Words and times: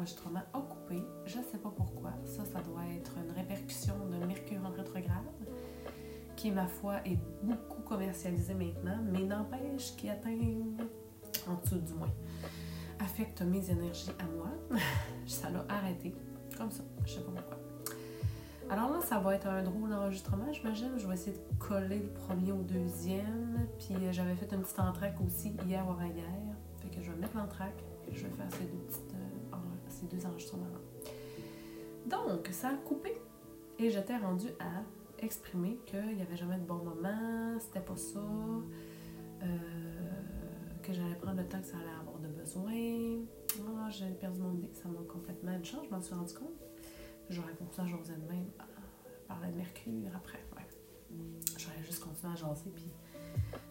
l'enregistrement 0.00 0.42
a 0.54 0.60
coupé. 0.60 1.02
Je 1.26 1.38
ne 1.38 1.44
sais 1.44 1.58
pas 1.58 1.70
pourquoi. 1.76 2.12
Ça, 2.24 2.42
ça 2.46 2.60
doit 2.62 2.84
être 2.96 3.12
une 3.18 3.32
répercussion 3.32 3.94
de 4.10 4.24
Mercure 4.24 4.60
en 4.64 4.70
rétrograde, 4.70 5.26
qui, 6.36 6.50
ma 6.50 6.66
foi, 6.66 6.96
est 7.04 7.18
beaucoup 7.42 7.82
commercialisé 7.82 8.54
maintenant, 8.54 8.98
mais 9.12 9.22
n'empêche 9.22 9.94
qu'il 9.96 10.08
atteint 10.08 10.38
en 11.46 11.54
dessous 11.62 11.78
du 11.80 11.92
moins. 11.92 12.12
Affecte 12.98 13.42
mes 13.42 13.70
énergies 13.70 14.10
à 14.18 14.24
moi. 14.36 14.48
ça 15.26 15.50
l'a 15.50 15.66
arrêté. 15.68 16.14
Comme 16.56 16.70
ça. 16.70 16.82
Je 17.04 17.12
sais 17.12 17.20
pas 17.20 17.32
pourquoi. 17.32 17.58
Alors 18.70 18.90
là, 18.90 19.00
ça 19.02 19.18
va 19.18 19.34
être 19.34 19.48
un 19.48 19.62
drôle 19.62 19.90
d'enregistrement, 19.90 20.50
j'imagine. 20.52 20.92
Je 20.96 21.06
vais 21.06 21.14
essayer 21.14 21.36
de 21.36 21.58
coller 21.58 21.98
le 21.98 22.08
premier 22.08 22.52
au 22.52 22.62
deuxième. 22.62 23.66
Puis 23.78 23.96
euh, 23.96 24.12
j'avais 24.12 24.34
fait 24.34 24.50
une 24.54 24.62
petite 24.62 24.78
entraque 24.78 25.20
aussi 25.26 25.56
hier 25.66 25.84
ou 25.86 26.00
hier. 26.02 26.24
Fait 26.80 26.88
que 26.88 27.02
je 27.02 27.10
vais 27.10 27.18
mettre 27.18 27.36
l'entraque 27.36 27.82
et 28.08 28.14
je 28.14 28.26
vais 28.26 28.32
faire 28.32 28.50
ces 28.52 28.64
deux, 28.64 28.78
petites, 28.78 29.09
ces 30.00 30.06
deux 30.06 30.24
enregistrements-là. 30.26 30.80
Donc, 32.06 32.48
ça 32.52 32.68
a 32.68 32.74
coupé. 32.74 33.12
Et 33.78 33.90
j'étais 33.90 34.16
rendue 34.16 34.50
à 34.58 34.82
exprimer 35.22 35.78
qu'il 35.86 36.16
n'y 36.16 36.22
avait 36.22 36.36
jamais 36.36 36.56
de 36.56 36.64
bon 36.64 36.82
moment, 36.82 37.58
c'était 37.58 37.80
pas 37.80 37.96
ça, 37.96 38.20
euh, 39.42 39.46
que 40.82 40.92
j'allais 40.92 41.14
prendre 41.14 41.38
le 41.40 41.46
temps 41.46 41.60
que 41.60 41.66
ça 41.66 41.76
allait 41.76 41.98
avoir 42.00 42.18
de 42.18 42.28
besoin. 42.28 43.24
Ah, 43.78 43.90
j'ai 43.90 44.10
perdu 44.10 44.40
mon 44.40 44.54
idée, 44.54 44.70
ça 44.72 44.88
m'a 44.88 45.00
complètement 45.08 45.52
une 45.52 45.64
chance, 45.64 45.86
je 45.88 45.94
m'en 45.94 46.00
suis 46.00 46.14
rendu 46.14 46.34
compte. 46.34 46.64
J'aurais 47.28 47.52
ça 47.70 47.82
à 47.82 47.84
de 47.84 48.32
même. 48.32 48.46
Ah, 48.58 48.64
parler 49.28 49.52
de 49.52 49.56
Mercure 49.56 50.16
après. 50.16 50.44
Ouais. 50.56 50.66
J'aurais 51.56 51.82
juste 51.82 52.02
continué 52.02 52.32
à 52.32 52.36
jaser, 52.36 52.70
puis 52.74 52.92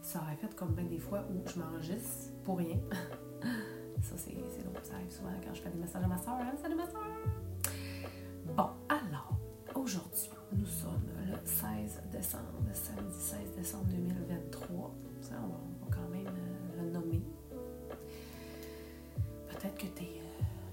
ça 0.02 0.21
aurait 0.21 0.38
fait 0.38 0.55
comme 0.55 0.73
bien 0.73 0.85
des 0.85 0.99
fois 0.99 1.25
où 1.30 1.47
je 1.47 1.59
m'enregistre 1.59 2.31
pour 2.43 2.57
rien. 2.57 2.80
ça, 4.02 4.16
c'est 4.17 4.31
drôle. 4.31 4.45
Ça 4.84 4.94
souvent 5.09 5.30
quand 5.44 5.53
je 5.53 5.62
fais 5.62 5.70
des 5.70 5.77
messages 5.80 6.03
à 6.03 6.08
ma 6.08 6.17
soeur. 6.17 6.34
Hein? 6.39 6.53
Salut 6.62 6.76
ma 6.76 6.85
soeur! 6.85 7.03
Bon, 8.55 8.70
alors, 8.88 9.38
aujourd'hui, 9.75 10.30
nous 10.53 10.66
sommes 10.66 11.08
le 11.28 11.36
16 11.45 12.02
décembre, 12.11 12.44
samedi 12.73 13.16
16 13.19 13.39
décembre 13.58 13.86
2023. 13.89 14.95
Ça, 15.22 15.36
on, 15.44 15.47
va, 15.47 15.95
quand 15.95 16.09
même 16.09 16.28
euh, 16.28 16.83
le 16.83 16.89
nommer. 16.91 17.22
Peut-être 19.50 19.75
que 19.78 19.88
tu 19.88 20.03
es 20.03 20.22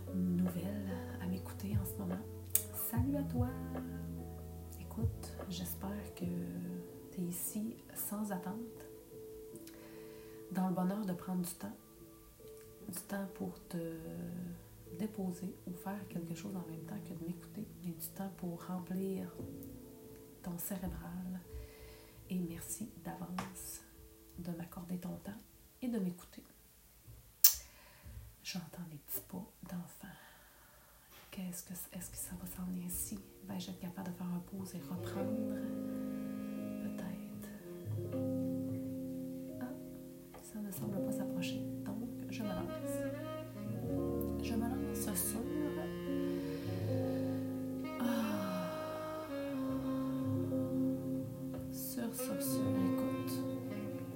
euh, 0.08 0.14
nouvelle 0.14 0.88
à 1.22 1.26
m'écouter 1.26 1.76
en 1.80 1.84
ce 1.84 1.98
moment. 1.98 2.20
Salut 2.90 3.16
à 3.16 3.22
toi! 3.24 3.48
Écoute, 4.80 5.32
j'espère 5.50 6.14
que 6.14 6.24
tu 7.12 7.20
es 7.20 7.24
ici 7.24 7.76
sans 7.94 8.32
attente, 8.32 8.54
dans 10.52 10.68
le 10.68 10.74
bonheur 10.74 11.04
de 11.04 11.12
prendre 11.12 11.42
du 11.42 11.52
temps, 11.54 11.76
du 12.88 13.00
temps 13.00 13.26
pour 13.34 13.58
te 13.68 13.98
déposer 14.98 15.54
ou 15.66 15.72
faire 15.72 16.06
quelque 16.08 16.34
chose 16.34 16.54
en 16.56 16.66
même 16.70 16.84
temps 16.84 16.98
que 17.04 17.14
de 17.14 17.26
m'écouter, 17.26 17.66
et 17.84 17.90
du 17.90 18.08
temps 18.14 18.30
pour 18.36 18.64
remplir 18.66 19.34
ton 20.42 20.56
cérébral. 20.58 21.40
Et 22.30 22.38
merci 22.38 22.90
d'avance 23.04 23.82
de 24.38 24.50
m'accorder 24.52 24.98
ton 24.98 25.16
temps 25.16 25.40
et 25.82 25.88
de 25.88 25.98
m'écouter. 25.98 26.44
J'entends 28.42 28.84
des 28.90 28.98
petits 28.98 29.22
pas 29.28 29.44
d'enfants 29.70 30.08
est-ce 31.42 31.64
que, 31.64 31.72
est 31.72 32.10
que 32.10 32.16
ça 32.16 32.30
va 32.40 32.46
s'en 32.46 32.70
ici? 32.86 33.18
Ben, 33.44 33.58
je 33.58 33.66
vais 33.66 33.72
être 33.72 33.80
capable 33.80 34.10
de 34.10 34.16
faire 34.16 34.26
un 34.26 34.38
pause 34.50 34.74
et 34.74 34.80
reprendre. 34.80 36.25
Sur. 52.16 52.34
Écoute. 52.34 53.32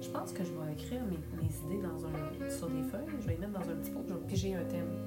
Je 0.01 0.09
pense 0.09 0.33
que 0.33 0.43
je 0.43 0.51
vais 0.51 0.73
écrire 0.73 1.01
mes, 1.05 1.45
idées 1.45 1.83
dans 1.83 2.05
un, 2.05 2.49
sur 2.49 2.67
des 2.69 2.83
feuilles. 2.83 3.05
Je 3.21 3.27
vais 3.27 3.33
les 3.33 3.39
mettre 3.39 3.53
dans 3.53 3.69
un 3.69 3.75
petit 3.75 3.91
pot. 3.91 4.03
Je 4.07 4.13
vais 4.13 4.27
piger 4.27 4.55
un 4.55 4.63
thème 4.65 5.05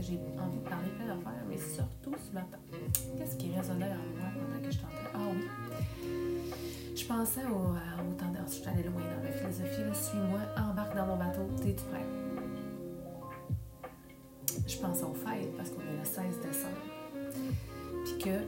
j'ai 0.00 0.18
envie 0.40 0.58
de 0.58 0.68
parler 0.68 0.88
plein 0.96 1.06
d'affaires, 1.06 1.44
mais 1.48 1.58
surtout 1.58 2.14
ce 2.18 2.32
matin. 2.32 2.58
Qu'est-ce 3.16 3.36
qui 3.36 3.52
résonnait 3.54 3.86
en 3.86 4.18
moi 4.18 4.30
pendant 4.34 4.64
que 4.64 4.70
je 4.70 4.78
t'entendais? 4.78 5.10
Ah 5.14 5.18
oui. 5.32 5.48
Je 6.96 7.04
pensais 7.06 7.44
au, 7.44 7.74
euh, 7.74 8.10
au 8.10 8.14
tendance, 8.14 8.56
je 8.56 8.60
suis 8.60 8.68
allée 8.68 8.82
loin 8.84 9.02
dans 9.02 9.22
ma 9.22 9.30
philosophie. 9.30 9.82
Suis-moi, 9.92 10.40
embarque 10.56 10.96
dans 10.96 11.06
mon 11.06 11.16
bateau, 11.16 11.48
t'es-tu 11.62 11.84
prêt? 11.84 12.04
Je 14.66 14.78
pensais 14.78 15.04
aux 15.04 15.14
fêtes 15.14 15.56
parce 15.56 15.70
qu'on 15.70 15.80
est 15.80 15.98
le 15.98 16.04
16 16.04 16.40
décembre. 16.42 16.97
Puis 18.08 18.24
que 18.24 18.30
euh, 18.30 18.42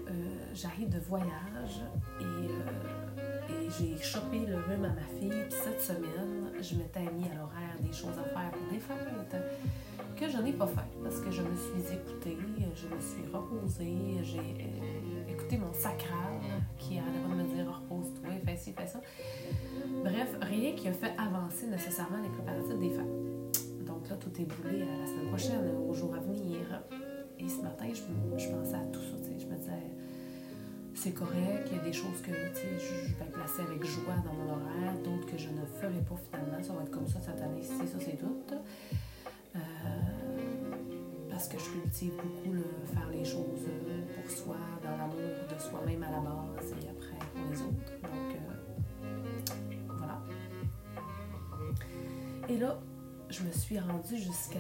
j'arrive 0.55 0.89
de 0.89 0.99
voyage 1.01 1.83
et, 2.21 2.25
euh, 2.25 3.49
et 3.51 3.69
j'ai 3.79 4.03
chopé 4.03 4.47
le 4.47 4.57
rhume 4.57 4.85
à 4.85 4.89
ma 4.89 5.07
fille. 5.19 5.45
Puis 5.49 5.59
cette 5.65 5.81
semaine, 5.83 6.51
je 6.61 6.77
m'étais 6.77 7.01
mis 7.13 7.27
à 7.29 7.35
l'horaire 7.35 7.77
des 7.81 7.93
choses 7.93 8.19
à 8.19 8.25
faire 8.25 8.51
pour 8.53 8.73
les 8.73 8.79
fêtes 8.79 9.11
que 10.21 10.29
je 10.29 10.37
n'ai 10.37 10.53
pas 10.53 10.67
fait 10.67 11.01
parce 11.03 11.19
que 11.21 11.31
je 11.31 11.41
me 11.41 11.57
suis 11.57 11.95
écoutée, 11.95 12.37
je 12.77 12.95
me 12.95 13.01
suis 13.01 13.25
reposée, 13.33 14.23
j'ai 14.23 14.39
euh, 14.39 15.33
écouté 15.33 15.57
mon 15.57 15.73
sacral 15.73 16.41
qui 16.79 16.97
de 16.97 17.35
me 17.35 17.55
dire 17.55 17.67
repose-toi, 17.67 18.31
fais 18.45 18.57
ci, 18.57 18.73
fais 18.73 18.87
ça. 18.87 19.01
Bref, 20.05 20.37
rien 20.43 20.75
qui 20.75 20.89
a 20.89 20.93
fait 20.93 21.15
avancer 21.17 21.67
nécessairement 21.69 22.23
les 22.23 22.29
préparatifs 22.29 22.79
des 22.79 22.91
fêtes. 22.91 23.87
Donc 23.87 24.09
là, 24.11 24.17
tout 24.17 24.31
est 24.39 24.45
boulé 24.45 24.83
à 24.83 25.01
la 25.01 25.07
semaine 25.07 25.29
prochaine, 25.29 25.75
au 25.89 25.95
jour 25.95 26.15
à 26.15 26.19
venir. 26.21 26.67
Et 27.43 27.49
ce 27.49 27.63
matin, 27.63 27.87
je, 27.89 28.03
pensais 28.49 28.75
à 28.75 28.85
tout 28.93 29.01
ça. 29.01 29.17
Je 29.39 29.47
me 29.47 29.57
disais, 29.57 29.73
c'est 30.95 31.13
correct, 31.13 31.69
il 31.71 31.77
y 31.77 31.81
a 31.81 31.83
des 31.83 31.93
choses 31.93 32.21
que 32.23 32.33
je 32.33 33.15
vais 33.19 33.31
placer 33.33 33.63
avec 33.63 33.83
joie 33.85 34.17
dans 34.25 34.35
mon 34.35 34.53
horaire, 34.53 34.93
d'autres 35.03 35.27
que 35.27 35.39
je 35.39 35.49
ne 35.49 35.65
ferai 35.81 36.01
pas 36.03 36.17
finalement. 36.31 36.63
Ça 36.63 36.75
va 36.75 36.83
être 36.83 36.91
comme 36.91 37.07
ça 37.07 37.19
cette 37.21 37.41
année, 37.41 37.63
c'est 37.63 37.87
ça, 37.87 37.97
c'est 37.99 38.19
tout. 38.19 38.37
Euh, 39.57 39.59
parce 41.31 41.49
que 41.49 41.59
je 41.59 41.71
cultive 41.71 42.13
beaucoup 42.17 42.53
le 42.53 42.65
faire 42.93 43.09
les 43.11 43.25
choses 43.25 43.67
euh, 43.67 44.03
pour 44.15 44.31
soi, 44.31 44.57
dans 44.85 44.97
l'amour 44.99 45.17
de 45.17 45.59
soi-même 45.59 46.03
à 46.03 46.11
la 46.11 46.19
base 46.19 46.75
et 46.83 46.89
après 46.91 47.17
pour 47.35 47.51
les 47.51 47.63
autres. 47.63 47.93
Donc 48.03 48.35
euh, 48.35 49.07
voilà. 49.97 50.21
Et 52.51 52.59
là, 52.59 52.79
je 53.31 53.43
me 53.45 53.53
suis 53.53 53.79
rendue 53.79 54.19
jusqu'à 54.19 54.59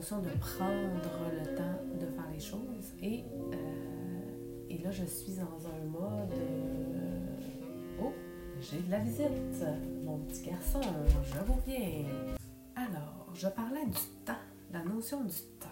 de 0.00 0.30
prendre 0.38 1.30
le 1.30 1.44
temps 1.56 1.78
de 2.00 2.06
faire 2.06 2.30
les 2.32 2.40
choses. 2.40 2.94
Et, 3.02 3.22
euh, 3.52 4.66
et 4.70 4.78
là, 4.78 4.90
je 4.90 5.04
suis 5.04 5.34
dans 5.34 5.66
un 5.66 5.84
mode... 5.84 6.32
oh, 8.02 8.14
j'ai 8.60 8.80
de 8.80 8.90
la 8.90 9.00
visite. 9.00 9.62
Mon 10.02 10.20
petit 10.20 10.44
garçon, 10.44 10.80
je 11.22 11.38
reviens. 11.40 12.06
Alors, 12.76 13.26
je 13.34 13.48
parlais 13.48 13.84
du 13.84 14.00
temps, 14.24 14.40
la 14.72 14.82
notion 14.82 15.22
du 15.22 15.36
temps. 15.58 15.68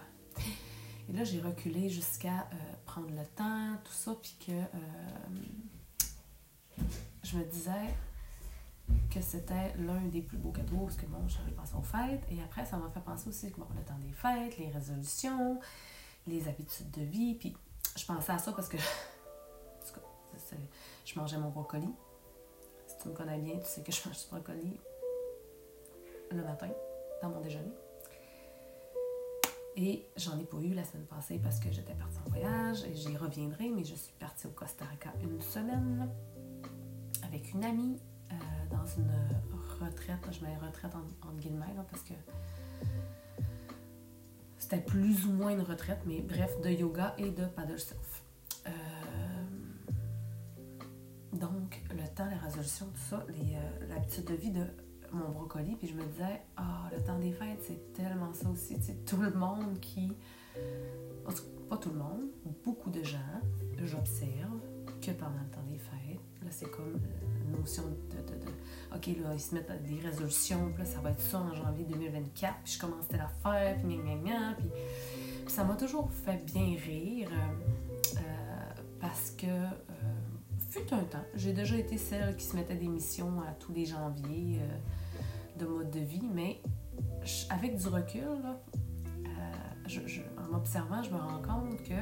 Et 1.09 1.15
là, 1.15 1.25
j'ai 1.25 1.41
reculé 1.41 1.89
jusqu'à 1.89 2.51
euh, 2.53 2.57
prendre 2.85 3.09
le 3.09 3.25
temps, 3.35 3.79
tout 3.83 3.93
ça, 3.93 4.15
puis 4.21 4.37
que 4.47 4.53
euh, 4.53 5.25
je 7.25 7.39
me 7.39 7.45
disais, 7.45 7.95
que 9.19 9.25
c'était 9.25 9.75
l'un 9.79 10.01
des 10.07 10.23
plus 10.23 10.39
beaux 10.39 10.53
cadeaux, 10.53 10.85
parce 10.85 10.97
que 10.97 11.07
bon, 11.07 11.27
j'avais 11.27 11.53
pensé 11.53 11.75
aux 11.75 11.83
fêtes, 11.83 12.23
et 12.31 12.43
après, 12.43 12.65
ça 12.65 12.77
m'a 12.77 12.89
fait 12.91 13.01
penser 13.01 13.29
aussi 13.29 13.51
que 13.51 13.59
bon, 13.59 13.67
le 13.77 13.83
temps 13.83 13.99
des 13.99 14.13
fêtes, 14.13 14.59
les 14.59 14.69
résolutions, 14.69 15.59
les 16.27 16.47
habitudes 16.49 16.91
de 16.91 17.03
vie, 17.03 17.35
puis 17.35 17.57
je 17.97 18.05
pensais 18.05 18.33
à 18.33 18.39
ça 18.39 18.53
parce 18.53 18.69
que 18.69 18.77
je 21.05 21.19
mangeais 21.19 21.39
mon 21.39 21.51
brocoli. 21.51 21.89
Si 22.87 22.97
tu 23.03 23.09
me 23.09 23.15
connais 23.15 23.39
bien, 23.39 23.59
tu 23.59 23.67
sais 23.67 23.83
que 23.83 23.93
je 23.93 24.07
mange 24.07 24.19
du 24.19 24.27
brocoli 24.31 24.79
le 26.31 26.43
matin, 26.43 26.69
dans 27.23 27.31
mon 27.31 27.41
déjeuner. 27.41 27.73
Et 29.77 30.07
j'en 30.17 30.39
ai 30.39 30.45
pas 30.45 30.59
eu 30.59 30.75
la 30.75 30.85
semaine 30.85 31.07
passée 31.07 31.39
parce 31.39 31.61
que 31.61 31.71
j'étais 31.71 31.95
partie 31.95 32.19
en 32.27 32.31
voyage 32.31 32.85
et 32.85 32.95
j'y 32.95 33.17
reviendrai, 33.17 33.69
mais 33.69 33.85
je 33.85 33.95
suis 33.95 34.13
partie 34.15 34.47
au 34.47 34.51
Costa 34.51 34.85
Rica 34.85 35.13
une 35.23 35.41
semaine 35.41 36.11
avec 37.23 37.53
une 37.53 37.65
amie 37.65 37.99
euh, 38.33 38.35
dans 38.71 38.87
une 38.87 39.11
retraite, 39.81 40.19
je 40.31 40.45
mets 40.45 40.57
retraite 40.57 40.93
en, 40.95 41.33
guillemets, 41.35 41.75
parce 41.91 42.03
que 42.03 42.15
c'était 44.59 44.81
plus 44.81 45.27
ou 45.27 45.33
moins 45.33 45.51
une 45.51 45.63
retraite, 45.63 46.01
mais 46.07 46.21
bref, 46.21 46.61
de 46.61 46.71
yoga 46.71 47.15
et 47.19 47.31
de 47.31 47.45
paddle 47.47 47.79
surf. 47.79 48.23
Euh, 48.67 48.71
donc, 51.33 51.83
le 51.91 52.07
temps, 52.15 52.29
les 52.29 52.37
résolutions, 52.37 52.87
tout 52.87 53.01
ça, 53.11 53.25
euh, 53.29 53.87
l'habitude 53.89 54.25
de 54.25 54.35
vie 54.35 54.51
de 54.51 54.65
mon 55.13 55.31
brocoli, 55.31 55.77
puis 55.77 55.89
je 55.89 55.95
me 55.95 56.05
disais, 56.05 56.43
ah, 56.57 56.91
le 56.93 57.03
temps 57.03 57.19
des 57.19 57.33
fêtes, 57.33 57.63
c'est 57.67 57.93
tellement 57.95 58.33
ça 58.35 58.49
aussi, 58.51 58.77
c'est 58.81 59.05
tout 59.05 59.17
le 59.17 59.31
monde 59.31 59.81
qui... 59.81 60.13
pas 61.69 61.77
tout 61.77 61.91
le 61.91 61.99
monde, 61.99 62.29
beaucoup 62.65 62.91
de 62.91 63.03
gens, 63.03 63.41
j'observe 63.85 64.61
que 65.01 65.13
pendant 65.13 65.41
le 65.41 65.51
temps 65.51 65.63
des 65.69 65.79
fêtes, 65.79 65.99
là, 66.08 66.08
c'est 66.51 66.71
comme 66.71 67.01
la 67.51 67.59
notion 67.59 67.83
de, 67.83 68.19
OK, 68.95 69.07
là, 69.23 69.35
ils 69.35 69.41
se 69.41 69.55
mettent 69.55 69.71
des 69.83 70.01
résolutions, 70.01 70.71
puis 70.75 70.83
là, 70.83 70.89
ça 70.89 71.01
va 71.01 71.11
être 71.11 71.21
ça 71.21 71.39
en 71.41 71.55
janvier 71.55 71.85
2024, 71.85 72.55
puis 72.65 72.73
je 72.73 72.79
commence 72.79 73.05
à 73.13 73.17
la 73.19 73.29
faire, 73.29 73.77
puis 73.77 73.97
gna, 73.97 74.03
gna, 74.03 74.17
gna, 74.17 74.55
puis, 74.55 74.69
ça 75.49 75.65
m'a 75.65 75.75
toujours 75.75 76.11
fait 76.11 76.45
bien 76.47 76.77
rire, 76.85 77.29
euh, 77.31 78.17
euh, 78.17 78.83
parce 79.01 79.31
que, 79.33 79.47
euh, 79.47 79.73
fut 80.71 80.93
un 80.93 81.05
temps, 81.05 81.25
j'ai 81.35 81.53
déjà 81.53 81.77
été 81.77 81.97
celle 81.99 82.37
qui 82.37 82.45
se 82.45 82.57
mettait 82.57 82.77
des 82.77 82.89
missions 82.89 83.41
à 83.43 83.53
tous 83.53 83.73
les 83.73 83.87
janviers 83.87 84.59
euh, 84.61 85.59
de 85.59 85.67
mode 85.67 85.91
de 85.91 86.01
vie, 86.01 86.29
mais 86.33 86.61
avec 87.51 87.77
du 87.77 87.89
recul, 87.89 88.41
là, 88.43 88.61
euh, 89.27 89.99
en 90.39 90.53
m'observant, 90.53 91.03
je 91.03 91.11
me 91.11 91.17
rends 91.17 91.43
compte 91.43 91.83
que 91.83 91.95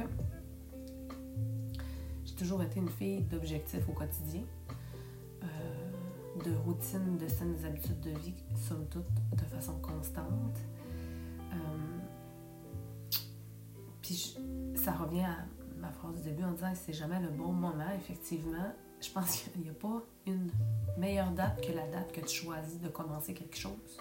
toujours 2.37 2.61
été 2.61 2.79
une 2.79 2.89
fille 2.89 3.21
d'objectifs 3.21 3.89
au 3.89 3.93
quotidien, 3.93 4.43
euh, 5.43 5.47
de 6.45 6.55
routine, 6.65 7.17
de 7.17 7.27
saines 7.27 7.57
habitudes 7.65 7.99
de 7.99 8.11
vie, 8.11 8.35
somme 8.55 8.85
toute, 8.89 9.05
de 9.35 9.43
façon 9.45 9.77
constante. 9.79 10.57
Euh, 11.51 11.55
puis 14.01 14.37
ça 14.75 14.93
revient 14.93 15.25
à 15.25 15.45
ma 15.79 15.91
phrase 15.91 16.15
du 16.17 16.29
début 16.29 16.43
en 16.43 16.51
disant 16.51 16.71
que 16.71 16.77
c'est 16.77 16.93
jamais 16.93 17.19
le 17.19 17.29
bon 17.29 17.51
moment, 17.51 17.91
effectivement. 17.95 18.71
Je 19.01 19.09
pense 19.11 19.41
qu'il 19.53 19.63
n'y 19.63 19.69
a 19.69 19.73
pas 19.73 20.01
une 20.25 20.51
meilleure 20.97 21.31
date 21.31 21.65
que 21.65 21.73
la 21.73 21.87
date 21.87 22.11
que 22.11 22.21
tu 22.21 22.43
choisis 22.43 22.79
de 22.79 22.87
commencer 22.87 23.33
quelque 23.33 23.57
chose. 23.57 23.97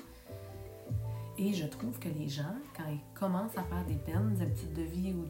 Et 1.38 1.52
je 1.52 1.66
trouve 1.66 1.98
que 1.98 2.08
les 2.08 2.28
gens, 2.28 2.56
quand 2.74 2.88
ils 2.88 3.18
commencent 3.18 3.56
à 3.58 3.62
faire 3.62 3.84
des 3.86 3.98
bonnes 4.10 4.40
habitudes 4.40 4.72
de 4.72 4.82
vie 4.82 5.12
ou 5.12 5.26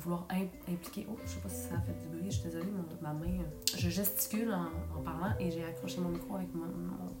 vouloir 0.00 0.26
im- 0.30 0.48
impliquer. 0.72 1.06
Oh, 1.10 1.16
je 1.24 1.30
sais 1.30 1.40
pas 1.40 1.48
si 1.48 1.68
ça 1.68 1.74
a 1.76 1.80
fait 1.80 1.92
du 2.00 2.06
bruit, 2.08 2.24
je 2.30 2.36
suis 2.36 2.42
désolée, 2.44 2.66
ma 3.00 3.12
main. 3.12 3.26
euh, 3.26 3.76
Je 3.78 3.88
gesticule 3.90 4.52
en, 4.52 5.02
parlant 5.02 5.34
et 5.40 5.50
j'ai 5.50 5.64
accroché 5.64 6.00
mon 6.00 6.10
micro 6.10 6.36
avec 6.36 6.54
mon, 6.54 6.66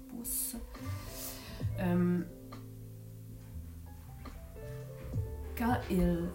pouce. 0.08 0.56
Euh, 1.80 2.20
quand 5.56 5.76
ils. 5.90 6.28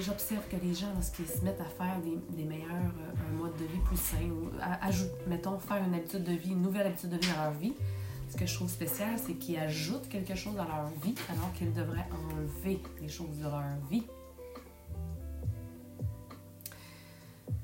J'observe 0.00 0.42
que 0.48 0.56
les 0.56 0.74
gens, 0.74 0.88
lorsqu'ils 0.94 1.26
se 1.28 1.42
mettent 1.44 1.60
à 1.60 1.64
faire 1.64 2.00
des, 2.00 2.18
des 2.34 2.44
meilleurs, 2.44 2.70
euh, 2.70 3.28
un 3.30 3.32
mode 3.36 3.54
de 3.56 3.64
vie 3.66 3.78
plus 3.84 3.96
sain, 3.96 4.16
ou 4.30 4.48
à- 4.60 4.84
ajoute, 4.86 5.10
mettons, 5.26 5.58
faire 5.58 5.84
une 5.84 5.94
habitude 5.94 6.24
de 6.24 6.32
vie, 6.32 6.50
une 6.50 6.62
nouvelle 6.62 6.86
habitude 6.86 7.10
de 7.10 7.16
vie 7.18 7.28
dans 7.36 7.42
leur 7.44 7.52
vie, 7.52 7.74
ce 8.30 8.36
que 8.36 8.46
je 8.46 8.54
trouve 8.54 8.68
spécial, 8.70 9.10
c'est 9.16 9.34
qu'ils 9.34 9.58
ajoutent 9.58 10.08
quelque 10.08 10.34
chose 10.34 10.56
dans 10.56 10.64
leur 10.64 10.86
vie 11.02 11.14
alors 11.30 11.52
qu'ils 11.52 11.72
devraient 11.72 12.06
enlever 12.32 12.82
des 13.00 13.08
choses 13.08 13.36
de 13.38 13.42
leur 13.44 13.62
vie 13.90 14.04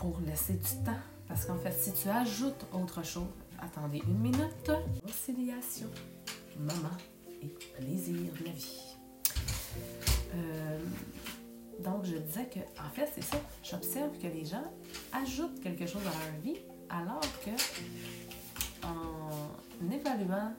pour 0.05 0.21
laisser 0.21 0.53
du 0.53 0.85
temps. 0.85 1.01
Parce 1.27 1.47
qu'en 1.47 1.57
fait, 1.57 1.73
si 1.73 1.93
tu 1.93 2.11
ajoutes 2.11 2.67
autre 2.75 3.03
chose, 3.03 3.25
attendez 3.59 4.03
une 4.07 4.19
minute, 4.19 4.71
conciliation, 5.03 5.89
maman 6.59 6.95
et 7.43 7.49
plaisir 7.79 8.31
de 8.39 8.45
la 8.45 8.53
vie. 8.53 8.97
Euh, 10.35 10.79
donc, 11.83 12.05
je 12.05 12.17
disais 12.17 12.47
que, 12.51 12.61
en 12.79 12.91
fait, 12.95 13.11
c'est 13.15 13.25
ça. 13.25 13.39
J'observe 13.63 14.19
que 14.19 14.27
les 14.27 14.45
gens 14.45 14.65
ajoutent 15.13 15.61
quelque 15.63 15.87
chose 15.87 16.03
dans 16.03 16.11
leur 16.11 16.41
vie 16.43 16.61
alors 16.91 17.25
que, 17.43 17.51
en 18.87 19.91
évaluant 19.91 20.53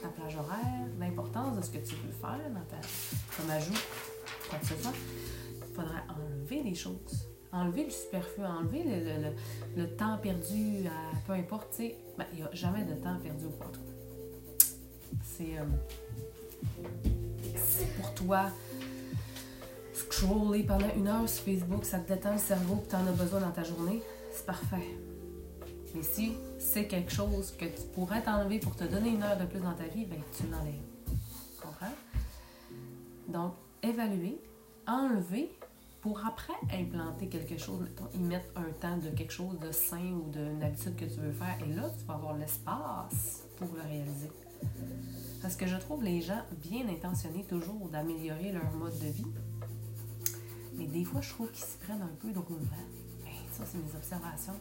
ta 0.00 0.08
plage 0.08 0.36
horaire, 0.36 0.86
l'importance 0.98 1.54
de 1.58 1.62
ce 1.62 1.70
que 1.70 1.86
tu 1.86 1.96
veux 1.96 2.12
faire 2.12 2.50
dans 2.50 2.64
ta, 2.64 2.80
comme 3.36 3.50
ajout, 3.50 3.74
quoi 4.48 4.58
que 4.58 4.66
ce 4.66 4.74
soit, 4.82 4.94
il 5.68 5.74
faudrait 5.74 6.02
enlever 6.08 6.62
des 6.62 6.74
choses. 6.74 7.35
Enlever 7.52 7.84
le 7.84 7.90
superflu, 7.90 8.44
enlever 8.44 8.82
le, 8.84 9.28
le- 9.30 9.82
le- 9.82 9.96
temps 9.96 10.18
perdu 10.18 10.86
à 10.86 11.16
peu 11.26 11.32
importe, 11.32 11.70
tu 11.70 11.76
sais. 11.76 11.96
Ben, 12.18 12.26
il 12.32 12.38
n'y 12.40 12.42
a 12.44 12.50
jamais 12.52 12.84
de 12.84 12.94
temps 12.94 13.16
perdu 13.22 13.46
au. 13.46 13.52
C'est. 15.22 15.58
euh, 15.58 15.64
c'est 17.54 17.92
pour 17.96 18.12
toi. 18.14 18.46
Scroller 19.92 20.62
pendant 20.64 20.92
une 20.94 21.08
heure 21.08 21.28
sur 21.28 21.44
Facebook, 21.44 21.84
ça 21.84 21.98
te 22.00 22.12
détend 22.12 22.32
le 22.32 22.38
cerveau 22.38 22.76
que 22.76 22.90
tu 22.90 22.96
en 22.96 23.06
as 23.06 23.12
besoin 23.12 23.40
dans 23.40 23.50
ta 23.50 23.62
journée, 23.64 24.02
c'est 24.32 24.44
parfait. 24.46 24.86
Mais 25.94 26.02
si 26.02 26.34
c'est 26.58 26.86
quelque 26.86 27.10
chose 27.12 27.52
que 27.56 27.64
tu 27.64 27.82
pourrais 27.94 28.22
t'enlever 28.22 28.58
pour 28.58 28.76
te 28.76 28.84
donner 28.84 29.10
une 29.10 29.22
heure 29.22 29.38
de 29.38 29.46
plus 29.46 29.60
dans 29.60 29.72
ta 29.72 29.84
vie, 29.84 30.04
ben 30.04 30.18
tu 30.36 30.42
l'enlèves. 30.50 30.74
Comprends? 31.62 31.94
Donc, 33.28 33.54
évaluer, 33.82 34.38
enlever 34.86 35.50
pour 36.06 36.24
après 36.24 36.52
implanter 36.70 37.26
quelque 37.26 37.58
chose, 37.58 37.80
mettons, 37.80 38.06
y 38.14 38.18
mettre 38.18 38.46
un 38.54 38.70
temps 38.80 38.96
de 38.96 39.10
quelque 39.10 39.32
chose 39.32 39.58
de 39.58 39.72
sain 39.72 40.12
ou 40.12 40.30
d'une 40.30 40.62
habitude 40.62 40.94
que 40.94 41.04
tu 41.04 41.18
veux 41.18 41.32
faire. 41.32 41.58
Et 41.66 41.74
là, 41.74 41.90
tu 41.98 42.04
vas 42.04 42.14
avoir 42.14 42.36
l'espace 42.36 43.42
pour 43.56 43.66
le 43.74 43.82
réaliser. 43.82 44.30
Parce 45.42 45.56
que 45.56 45.66
je 45.66 45.74
trouve 45.74 46.04
les 46.04 46.20
gens 46.20 46.42
bien 46.62 46.88
intentionnés 46.88 47.42
toujours 47.42 47.88
d'améliorer 47.88 48.52
leur 48.52 48.70
mode 48.74 48.96
de 49.00 49.08
vie. 49.08 49.32
Mais 50.74 50.86
des 50.86 51.02
fois, 51.02 51.20
je 51.22 51.30
trouve 51.30 51.50
qu'ils 51.50 51.64
s'y 51.64 51.76
prennent 51.78 52.02
un 52.02 52.16
peu 52.20 52.30
drôlement. 52.30 52.86
Ben, 53.24 53.32
ça, 53.50 53.64
c'est 53.66 53.78
mes 53.78 53.96
observations. 53.96 54.60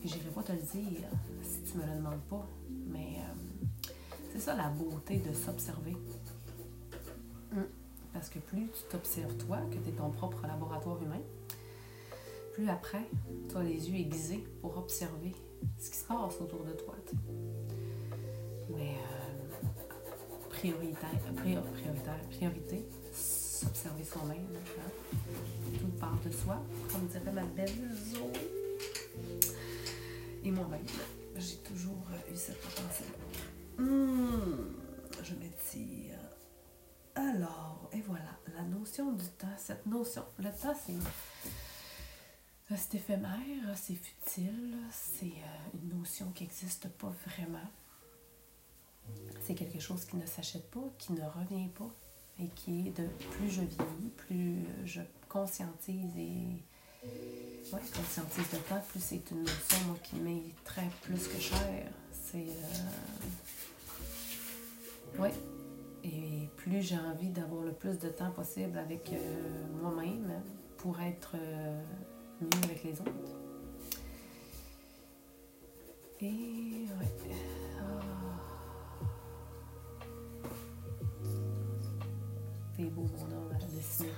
Puis 0.00 0.08
j'irai 0.08 0.30
pas 0.30 0.42
te 0.42 0.52
le 0.52 0.58
dire 0.58 1.06
si 1.42 1.70
tu 1.70 1.76
me 1.76 1.84
le 1.84 1.96
demandes 1.96 2.22
pas. 2.30 2.48
Mais 2.86 3.18
euh, 3.18 3.90
c'est 4.32 4.40
ça 4.40 4.56
la 4.56 4.70
beauté 4.70 5.18
de 5.18 5.34
s'observer. 5.34 5.96
Parce 8.16 8.30
que 8.30 8.38
plus 8.38 8.68
tu 8.72 8.82
t'observes 8.88 9.34
toi, 9.36 9.58
que 9.70 9.76
tu 9.76 9.90
es 9.90 9.92
ton 9.92 10.08
propre 10.08 10.46
laboratoire 10.46 11.02
humain, 11.02 11.20
plus 12.54 12.66
après, 12.70 13.02
tu 13.50 13.56
as 13.58 13.62
les 13.62 13.90
yeux 13.90 13.96
aiguisés 13.96 14.42
pour 14.62 14.78
observer 14.78 15.34
ce 15.78 15.90
qui 15.90 15.98
se 15.98 16.04
passe 16.06 16.40
autour 16.40 16.64
de 16.64 16.72
toi. 16.72 16.94
Mais 18.74 18.94
euh, 18.94 19.68
prioritaire, 20.48 21.10
prior- 21.36 21.62
prioritaire, 21.74 22.20
priorité, 22.30 22.86
s'observer 23.12 24.02
soi-même. 24.04 24.46
hein. 24.78 24.90
Tout 25.78 25.88
part 26.00 26.18
de 26.24 26.30
soi, 26.30 26.56
comme 26.90 27.06
dirait 27.08 27.32
ma 27.32 27.44
belle 27.44 27.68
Zoé. 28.14 28.32
Et 30.42 30.50
moi-même, 30.50 30.80
j'ai 31.36 31.56
toujours 31.56 32.02
eu 32.32 32.34
cette 32.34 32.62
pensée-là. 32.62 33.84
Hum, 33.84 34.72
je 35.22 35.34
m'étire. 35.34 36.14
Alors, 37.16 37.88
et 37.92 38.02
voilà, 38.02 38.38
la 38.54 38.62
notion 38.62 39.12
du 39.12 39.24
temps, 39.24 39.56
cette 39.56 39.86
notion, 39.86 40.22
le 40.38 40.50
temps, 40.50 40.74
c'est 40.86 40.92
euh, 40.92 42.76
c'est 42.76 42.96
éphémère, 42.96 43.74
c'est 43.74 43.94
futile, 43.94 44.76
c'est 44.90 45.24
euh, 45.24 45.70
une 45.74 45.98
notion 45.98 46.30
qui 46.32 46.44
n'existe 46.44 46.88
pas 46.88 47.12
vraiment. 47.26 47.70
C'est 49.44 49.54
quelque 49.54 49.80
chose 49.80 50.04
qui 50.04 50.16
ne 50.16 50.26
s'achète 50.26 50.70
pas, 50.70 50.84
qui 50.98 51.12
ne 51.12 51.22
revient 51.22 51.68
pas, 51.68 51.90
et 52.38 52.48
qui 52.48 52.88
est 52.88 52.90
de 52.90 53.06
plus 53.30 53.48
je 53.50 53.62
vieillis, 53.62 54.10
plus 54.16 54.66
je 54.84 55.00
conscientise 55.28 56.16
et 56.18 56.62
ouais, 57.72 57.80
conscientise 57.94 58.52
le 58.52 58.58
temps, 58.58 58.82
plus 58.88 59.00
c'est 59.00 59.30
une 59.30 59.40
notion 59.42 59.94
qui 60.02 60.16
m'est 60.16 60.54
très 60.64 60.88
plus 61.02 61.28
que 61.28 61.38
cher. 61.38 61.86
C'est 62.12 62.46
euh, 65.18 65.22
ouais, 65.22 65.32
plus 66.66 66.82
j'ai 66.82 66.98
envie 66.98 67.30
d'avoir 67.30 67.62
le 67.62 67.72
plus 67.72 67.96
de 67.98 68.08
temps 68.08 68.30
possible 68.32 68.76
avec 68.76 69.12
euh, 69.12 69.66
moi-même 69.80 70.42
pour 70.78 71.00
être 71.00 71.36
euh, 71.36 71.80
mieux 72.40 72.64
avec 72.64 72.82
les 72.82 73.00
autres. 73.00 73.12
Et 76.20 76.88
ouais. 76.98 77.32
Ah. 77.78 78.00
T'es 82.76 82.84
beau 82.84 83.02
mon 83.02 83.36
homme 83.36 83.52
à 83.54 83.64
dessiner. 83.64 84.08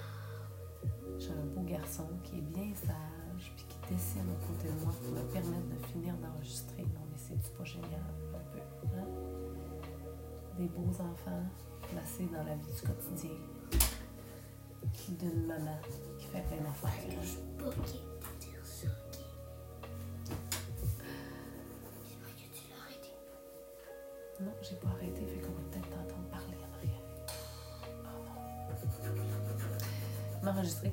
J'ai 1.18 1.30
un 1.30 1.46
beau 1.54 1.62
garçon 1.62 2.08
qui 2.24 2.38
est 2.38 2.40
bien 2.40 2.74
sage 2.74 3.52
puis 3.56 3.66
qui 3.68 3.92
dessine 3.92 4.22
à 4.22 4.46
côté 4.46 4.68
de 4.68 4.84
moi 4.84 4.94
pour 5.02 5.12
me 5.12 5.32
permettre 5.32 5.68
de 5.68 5.86
finir 5.86 6.14
d'enregistrer. 6.16 6.82
Non 6.82 7.04
mais 7.10 7.18
c'est 7.18 7.56
pas 7.58 7.64
génial 7.64 8.00
un 8.32 8.52
peu, 8.52 8.58
hein? 8.96 9.06
Des 10.58 10.66
beaux 10.66 10.94
enfants 11.00 11.44
placés 11.92 12.28
dans 12.32 12.44
la 12.44 12.54
vie 12.54 12.72
du 12.72 12.80
quotidien 12.86 13.36
d'une 15.08 15.46
maman 15.46 15.78
qui 16.18 16.26
fait 16.26 16.42
plein 16.42 16.58
d'affaires. 16.58 16.92
Je 17.22 17.38
peux 17.56 17.68
ok 17.68 17.74
pour 18.20 18.34
dire 18.38 18.62
ça, 18.62 18.88
ok? 18.88 19.18
J'espère 22.04 22.34
que 22.36 22.46
tu 22.52 22.62
l'as 22.68 22.82
arrêté. 22.84 23.12
Non, 24.40 24.52
j'ai 24.62 24.76
pas 24.76 24.88
arrêté, 24.88 25.20
fait 25.26 25.40
qu'on 25.40 25.52
va 25.54 25.62
peut-être 25.70 25.88
t'entendre 25.88 26.28
parler 26.30 26.56
en 26.60 26.68
arrière. 26.76 27.02
Oh 28.04 28.08
non. 30.44 30.44
M'enregistrer. 30.44 30.92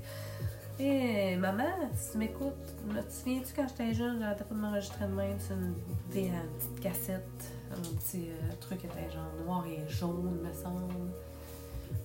Hé, 0.80 1.36
maman, 1.36 1.90
si 1.96 2.12
tu 2.12 2.18
m'écoutes, 2.18 2.74
me- 2.88 3.02
souviens-tu 3.10 3.54
quand 3.54 3.68
j'étais 3.68 3.94
jeune, 3.94 4.20
j'arrêtais 4.20 4.46
pas 4.46 4.56
de 4.56 4.60
m'enregistrer 4.60 5.08
de 5.08 5.14
même 5.14 5.40
sur 5.40 5.56
une 5.58 5.76
petite 6.10 6.80
cassette, 6.82 7.44
un 7.78 7.96
petit 7.98 8.30
euh, 8.30 8.54
truc 8.60 8.84
était 8.86 9.10
genre 9.12 9.32
noir 9.46 9.66
et 9.68 9.88
jaune, 9.90 10.40
me 10.42 10.54
semble. 10.54 10.94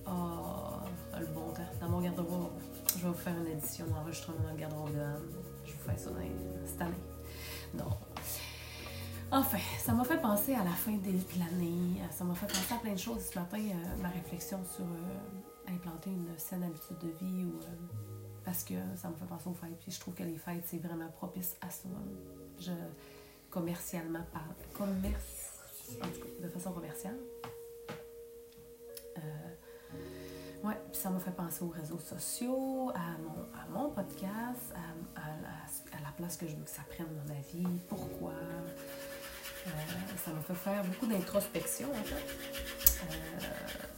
Oh, 0.07 1.19
le 1.19 1.25
bon 1.27 1.51
temps, 1.53 1.61
dans 1.79 1.89
mon 1.89 2.01
garde-robe. 2.01 2.51
Je 2.97 3.03
vais 3.03 3.07
vous 3.07 3.13
faire 3.13 3.35
une 3.37 3.47
édition 3.47 3.85
enregistrement 3.99 4.37
dans 4.49 4.55
garde-robe 4.55 4.91
de. 4.93 5.05
Je 5.65 5.71
vous 5.71 5.79
fais 5.89 5.97
ça 5.97 6.09
cette 6.65 6.81
année. 6.81 6.93
Non. 7.73 7.85
Enfin, 9.33 9.59
ça 9.79 9.93
m'a 9.93 10.03
fait 10.03 10.19
penser 10.21 10.53
à 10.55 10.63
la 10.63 10.71
fin 10.71 10.91
de 10.91 11.39
l'année. 11.39 12.01
Ça 12.11 12.23
m'a 12.25 12.35
fait 12.35 12.47
penser 12.47 12.73
à 12.73 12.77
plein 12.77 12.93
de 12.93 12.99
choses 12.99 13.29
ce 13.31 13.39
matin, 13.39 13.57
euh, 13.59 14.01
ma 14.01 14.09
réflexion 14.09 14.59
sur 14.75 14.83
euh, 14.83 15.73
implanter 15.73 16.09
une 16.09 16.37
saine 16.37 16.63
habitude 16.63 16.97
de 16.99 17.25
vie 17.25 17.45
ou. 17.45 17.57
euh, 17.63 17.97
parce 18.43 18.63
que 18.63 18.73
ça 18.95 19.07
me 19.09 19.15
fait 19.15 19.25
penser 19.25 19.47
aux 19.49 19.53
fêtes. 19.53 19.79
Puis 19.79 19.91
je 19.91 19.99
trouve 20.01 20.15
que 20.15 20.23
les 20.23 20.37
fêtes, 20.37 20.63
c'est 20.65 20.79
vraiment 20.79 21.07
propice 21.09 21.55
à 21.61 21.69
ça. 21.69 21.87
Je, 22.59 22.71
commercialement 23.49 24.25
parlant. 24.33 24.55
Commerce. 24.73 25.40
De 26.41 26.47
façon 26.47 26.71
commerciale. 26.71 27.17
Euh, 29.17 30.67
ouais, 30.67 30.77
puis 30.91 31.01
ça 31.01 31.09
m'a 31.09 31.19
fait 31.19 31.31
penser 31.31 31.63
aux 31.63 31.69
réseaux 31.69 31.99
sociaux, 31.99 32.91
à 32.95 33.69
mon, 33.69 33.89
podcast, 33.89 34.73
à, 35.15 35.19
la, 36.01 36.11
place 36.17 36.37
que 36.37 36.47
je 36.47 36.55
veux 36.55 36.63
que 36.63 36.69
ça 36.69 36.83
prenne 36.89 37.07
dans 37.07 37.33
ma 37.33 37.39
vie, 37.41 37.79
pourquoi. 37.87 38.31
Euh, 38.31 39.69
ça 40.23 40.31
m'a 40.31 40.41
fait 40.41 40.55
faire 40.55 40.83
beaucoup 40.83 41.05
d'introspection, 41.07 41.89
en 41.91 42.03
fait, 42.03 42.15
euh, 43.03 43.45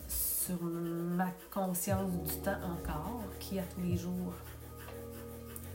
sur 0.07 0.61
ma 0.61 1.31
conscience 1.51 2.11
du 2.11 2.35
temps 2.41 2.59
encore, 2.63 3.23
qui 3.39 3.59
à 3.59 3.63
tous 3.63 3.81
les 3.81 3.97
jours 3.97 4.33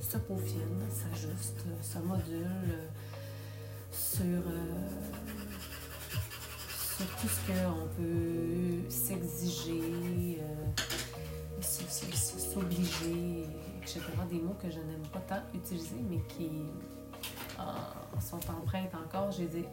se 0.00 0.18
peaufine, 0.18 0.86
s'ajuste, 0.90 1.64
se 1.82 1.98
module 1.98 2.88
sur, 3.90 4.42
sur 6.98 7.06
tout 7.16 7.28
ce 7.28 7.46
qu'on 7.46 7.86
peut 7.96 8.90
s'exiger, 8.90 10.40
euh, 10.40 11.62
s'obliger, 11.62 13.46
etc. 13.80 14.00
Des 14.28 14.40
mots 14.40 14.56
que 14.60 14.68
je 14.68 14.80
n'aime 14.80 15.06
pas 15.12 15.20
tant 15.20 15.42
utiliser, 15.54 15.94
mais 16.10 16.20
qui 16.28 16.50
euh, 17.60 18.20
sont 18.20 18.40
empreintes 18.50 18.92
encore, 18.94 19.30
j'ai 19.30 19.46
dit, 19.46 19.64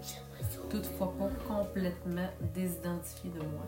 toutefois 0.69 1.13
pas 1.17 1.29
complètement 1.47 2.29
désidentifiées 2.53 3.31
de 3.31 3.39
moi. 3.39 3.65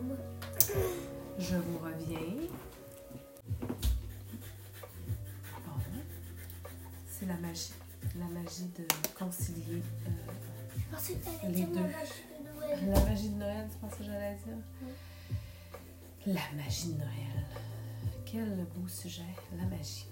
Je 1.36 1.56
vous 1.56 1.78
reviens. 1.78 2.48
Bon. 5.66 5.72
C'est 7.08 7.26
la 7.26 7.36
magie. 7.38 7.72
La 8.16 8.26
magie 8.26 8.70
de 8.78 8.84
concilier 9.18 9.82
euh, 10.06 11.50
Les 11.50 11.64
deux. 11.64 11.80
La 12.76 13.00
magie 13.00 13.30
de 13.30 13.36
Noël, 13.36 13.66
tu 13.70 13.78
penses 13.78 13.94
que 13.94 14.04
j'allais 14.04 14.36
dire? 14.44 14.56
La 16.26 16.62
magie 16.62 16.92
de 16.92 16.98
Noël. 16.98 17.46
Quel 18.24 18.66
beau 18.74 18.86
sujet, 18.88 19.22
la 19.56 19.64
magie. 19.64 20.06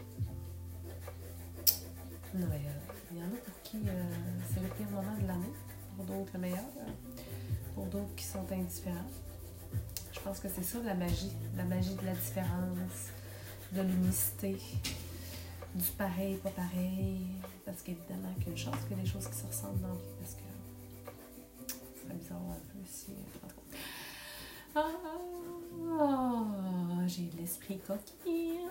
Noël. 2.35 2.61
Il 3.13 3.19
y 3.19 3.23
en 3.23 3.27
a 3.27 3.37
pour 3.45 3.63
qui 3.63 3.77
euh, 3.87 4.03
c'est 4.53 4.61
le 4.61 4.69
pire 4.69 4.91
moment 4.91 5.17
de 5.21 5.27
l'année, 5.27 5.53
pour 5.97 6.05
d'autres 6.05 6.31
le 6.35 6.41
meilleur, 6.41 6.65
pour 7.75 7.87
d'autres 7.87 8.15
qui 8.17 8.25
sont 8.25 8.45
indifférents. 8.51 9.11
Je 10.13 10.21
pense 10.21 10.41
que 10.41 10.49
c'est 10.49 10.63
ça 10.63 10.79
la 10.85 10.95
magie, 10.95 11.33
la 11.57 11.65
magie 11.65 11.95
de 11.95 12.05
la 12.05 12.15
différence, 12.15 13.11
de 13.73 13.83
l'unicité, 13.83 14.57
du 15.75 15.91
pareil, 15.97 16.37
pas 16.37 16.51
pareil. 16.51 17.27
Parce 17.65 17.83
qu'évidemment 17.83 18.33
qu'il 18.35 18.45
y 18.45 18.49
a 18.49 18.53
une 18.53 18.57
chance 18.57 18.77
que 18.89 18.95
les 18.95 19.07
choses 19.07 19.29
qui 19.29 19.37
se 19.37 19.47
ressemblent 19.47 19.81
dans 19.81 19.89
la 19.89 19.95
ce 22.07 22.09
serait 22.09 22.19
bizarre 22.19 22.39
un 22.51 22.73
peu 22.73 22.79
si. 22.85 23.07
cas. 24.75 24.85
Ah, 25.99 27.07
j'ai 27.07 27.31
l'esprit 27.39 27.79
coquine. 27.81 28.69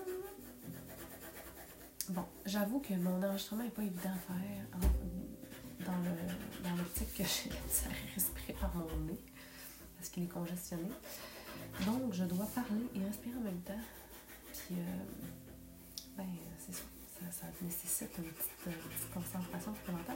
Bon, 2.10 2.26
j'avoue 2.46 2.80
que 2.80 2.94
mon 2.94 3.22
enregistrement 3.24 3.64
n'est 3.64 3.70
pas 3.70 3.82
évident 3.84 4.12
à 4.12 4.34
faire 4.34 4.68
dans 5.80 5.98
le- 6.04 6.64
dans 6.70 6.76
l'optique 6.76 7.14
que 7.16 7.24
j'ai 7.24 7.50
ça 7.70 7.90
respirer 8.14 8.54
par 8.54 8.74
mon 8.76 8.86
nez 9.08 9.20
parce 9.98 10.10
qu'il 10.10 10.24
est 10.24 10.28
congestionné. 10.28 10.90
Donc, 11.86 12.14
je 12.14 12.24
dois 12.26 12.46
parler 12.54 12.86
et 12.96 13.04
respirer 13.04 13.36
en 13.38 13.42
même 13.42 13.62
temps. 13.62 13.74
Puis, 14.54 14.76
euh, 14.76 15.04
ben, 16.18 16.26
c'est 16.60 16.74
ça. 16.74 16.84
Ça, 17.20 17.32
ça 17.32 17.48
nécessite 17.62 18.12
une 18.18 18.26
petite, 18.26 18.52
euh, 18.68 18.72
petite 18.72 19.14
concentration 19.14 19.74
supplémentaire. 19.74 20.16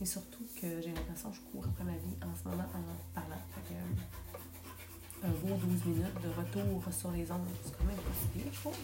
Et 0.00 0.06
surtout 0.06 0.44
que 0.60 0.80
j'ai 0.80 0.92
l'impression 0.92 1.30
que 1.30 1.36
je 1.36 1.40
cours 1.52 1.64
après 1.66 1.84
ma 1.84 1.92
vie 1.92 2.16
en 2.22 2.34
ce 2.34 2.48
moment 2.48 2.64
en 2.64 3.14
parlant. 3.14 3.42
Fait 3.54 3.74
que, 3.74 3.78
euh, 3.78 5.28
un 5.28 5.30
beau 5.30 5.54
12 5.54 5.84
minutes 5.84 6.22
de 6.22 6.28
retour 6.28 6.92
sur 6.92 7.10
les 7.10 7.30
ondes, 7.30 7.46
c'est 7.64 7.76
quand 7.76 7.84
même 7.84 7.96
pas 7.96 8.10
si 8.18 8.26
pire, 8.28 8.52
je 8.52 8.58
trouve. 8.60 8.76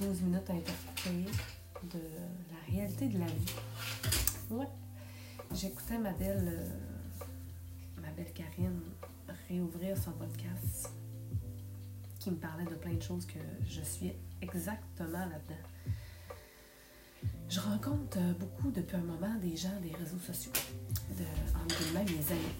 12 0.00 0.20
minutes 0.22 0.50
intercoupées 0.50 1.30
de 1.92 1.98
la 2.50 2.72
réalité 2.72 3.08
de 3.08 3.18
la 3.18 3.26
vie. 3.26 3.54
Ouais. 4.50 4.68
J'écoutais 5.52 5.98
ma 5.98 6.12
belle, 6.12 6.48
euh, 6.48 7.24
ma 8.00 8.10
belle 8.10 8.32
Karine 8.32 8.80
réouvrir 9.48 9.96
son 9.96 10.12
podcast 10.12 10.90
qui 12.18 12.30
me 12.30 12.36
parlait 12.36 12.64
de 12.64 12.74
plein 12.74 12.94
de 12.94 13.02
choses 13.02 13.26
que 13.26 13.38
je 13.66 13.82
suis 13.82 14.12
exactement 14.40 15.26
là-dedans. 15.26 15.60
Je 17.54 17.60
rencontre 17.60 18.16
euh, 18.16 18.32
beaucoup 18.32 18.72
depuis 18.72 18.96
un 18.96 19.04
moment 19.04 19.32
des 19.40 19.56
gens 19.56 19.78
des 19.80 19.92
réseaux 19.94 20.18
sociaux, 20.18 20.50
de, 21.16 21.22
entre 21.62 21.78
guillemets 21.78 22.02
mes 22.02 22.32
amis, 22.32 22.56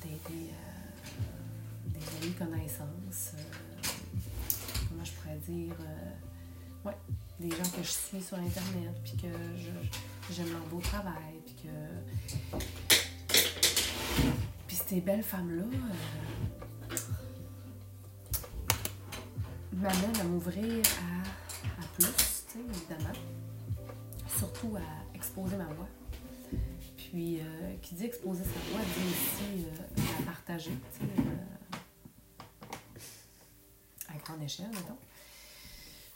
des, 0.00 0.10
des, 0.10 0.50
euh, 0.52 1.88
des 1.88 2.24
amis 2.24 2.32
connaissances, 2.34 3.32
euh, 3.34 3.42
comment 4.88 5.04
je 5.04 5.10
pourrais 5.10 5.38
dire, 5.38 5.74
ouais, 6.84 6.96
des 7.40 7.50
gens 7.50 7.68
que 7.76 7.82
je 7.82 7.90
suis 7.90 8.22
sur 8.22 8.36
Internet, 8.36 8.94
puis 9.02 9.16
que 9.16 10.32
j'aime 10.32 10.52
leur 10.52 10.66
beau 10.66 10.78
travail, 10.78 11.42
puis 11.44 11.56
que... 11.64 11.74
Puis 14.68 14.76
ces 14.86 15.00
belles 15.00 15.24
femmes-là 15.24 15.64
m'amènent 19.72 20.20
à 20.20 20.24
m'ouvrir 20.24 20.80
à, 21.00 21.82
à 21.82 21.86
plus, 21.96 22.06
tu 22.06 22.52
sais, 22.52 22.60
évidemment. 22.60 23.18
Surtout 24.42 24.76
à 24.76 25.16
exposer 25.16 25.54
ma 25.56 25.66
voix. 25.66 25.86
Puis, 26.96 27.38
euh, 27.38 27.76
qui 27.80 27.94
dit 27.94 28.06
exposer 28.06 28.42
sa 28.42 28.72
voix, 28.72 28.80
dit 28.80 29.08
aussi 29.08 29.66
euh, 29.66 30.02
la 30.18 30.26
partager, 30.26 30.72
euh, 30.72 31.76
à 34.08 34.14
grande 34.14 34.42
échelle, 34.42 34.66
mettons. 34.70 34.98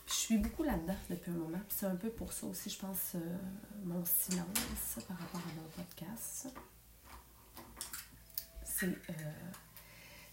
Je 0.08 0.12
suis 0.12 0.38
beaucoup 0.38 0.64
là-dedans 0.64 0.96
depuis 1.08 1.30
un 1.30 1.34
moment. 1.34 1.60
C'est 1.68 1.86
un 1.86 1.94
peu 1.94 2.10
pour 2.10 2.32
ça 2.32 2.46
aussi, 2.46 2.68
je 2.68 2.80
pense, 2.80 3.12
euh, 3.14 3.38
mon 3.84 4.04
silence 4.04 4.98
par 5.06 5.18
rapport 5.18 5.42
à 5.42 5.60
mon 5.60 5.68
podcast. 5.76 6.48
C'est. 8.64 8.98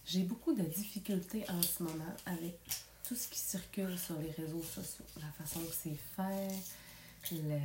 j'ai 0.04 0.24
beaucoup 0.24 0.52
de 0.52 0.64
difficultés 0.64 1.48
en 1.48 1.62
ce 1.62 1.84
moment 1.84 2.16
avec 2.26 2.58
tout 3.04 3.14
ce 3.14 3.28
qui 3.28 3.38
circule 3.38 3.96
sur 3.96 4.18
les 4.18 4.32
réseaux 4.32 4.64
sociaux. 4.64 5.04
La 5.20 5.30
façon 5.44 5.60
que 5.60 5.72
c'est 5.72 5.94
fait, 6.16 6.50
le. 7.32 7.58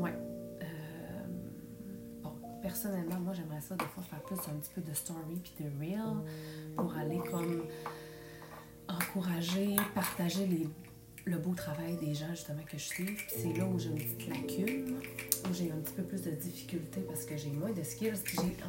Ouais. 0.00 0.12
Euh, 0.62 1.26
bon, 2.22 2.32
personnellement, 2.60 3.20
moi, 3.20 3.32
j'aimerais 3.32 3.60
ça 3.60 3.76
des 3.76 3.84
fois 3.86 4.02
faire 4.02 4.22
plus 4.22 4.38
un 4.38 4.58
petit 4.58 4.70
peu 4.74 4.80
de 4.80 4.94
story 4.94 5.40
puis 5.42 5.54
de 5.60 5.70
reel 5.78 6.24
pour 6.76 6.94
aller 6.96 7.20
comme 7.30 7.64
encourager, 8.88 9.76
partager 9.94 10.46
les, 10.46 10.68
le 11.24 11.38
beau 11.38 11.54
travail 11.54 11.96
des 11.96 12.14
gens 12.14 12.30
justement 12.30 12.62
que 12.64 12.78
je 12.78 12.84
suis. 12.84 13.04
Puis 13.04 13.26
c'est 13.28 13.52
là 13.52 13.66
où 13.66 13.78
j'ai 13.78 13.90
une 13.90 13.96
petite 13.96 14.28
lacune, 14.28 14.96
où 15.48 15.54
j'ai 15.54 15.70
un 15.70 15.76
petit 15.76 15.94
peu 15.94 16.02
plus 16.02 16.22
de 16.22 16.30
difficultés 16.32 17.02
parce 17.02 17.24
que 17.24 17.36
j'ai 17.36 17.50
moins 17.50 17.72
de 17.72 17.82
skills. 17.82 18.14